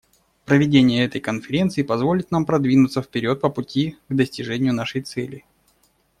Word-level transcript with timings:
Проведение 0.45 1.05
этой 1.05 1.21
конференции 1.21 1.83
позволит 1.83 2.31
нам 2.31 2.47
продвинуться 2.47 3.03
вперед 3.03 3.39
по 3.39 3.51
пути 3.51 3.97
к 4.09 4.15
достижению 4.15 4.73
нашей 4.73 5.01
цели. 5.03 5.45